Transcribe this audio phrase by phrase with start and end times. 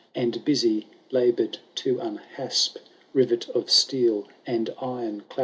[0.15, 2.77] And busy laboorVl to unhasp
[3.13, 5.39] Rivet of steel and iron claqi.